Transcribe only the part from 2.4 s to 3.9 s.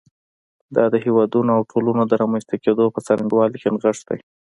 کېدو په څرنګوالي کې